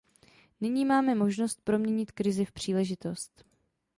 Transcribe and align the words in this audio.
Nyní 0.61 0.85
máme 0.85 1.15
možnost 1.15 1.61
proměnit 1.63 2.11
krizi 2.11 2.45
v 2.45 2.51
příležitost. 2.51 3.45